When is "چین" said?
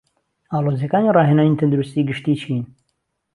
2.41-2.61